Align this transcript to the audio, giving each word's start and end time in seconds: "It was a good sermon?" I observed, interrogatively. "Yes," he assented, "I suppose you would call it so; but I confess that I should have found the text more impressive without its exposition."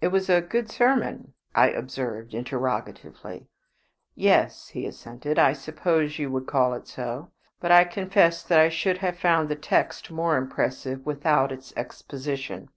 "It 0.00 0.08
was 0.08 0.28
a 0.28 0.40
good 0.40 0.68
sermon?" 0.68 1.32
I 1.54 1.68
observed, 1.70 2.34
interrogatively. 2.34 3.46
"Yes," 4.16 4.66
he 4.70 4.84
assented, 4.84 5.38
"I 5.38 5.52
suppose 5.52 6.18
you 6.18 6.28
would 6.32 6.48
call 6.48 6.74
it 6.74 6.88
so; 6.88 7.30
but 7.60 7.70
I 7.70 7.84
confess 7.84 8.42
that 8.42 8.58
I 8.58 8.68
should 8.68 8.98
have 8.98 9.16
found 9.16 9.48
the 9.48 9.54
text 9.54 10.10
more 10.10 10.36
impressive 10.36 11.06
without 11.06 11.52
its 11.52 11.72
exposition." 11.76 12.70